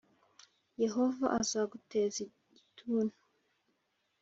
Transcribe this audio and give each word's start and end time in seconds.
Yehova 0.83 1.25
azaguteza 1.39 2.17
igituntu 2.27 3.15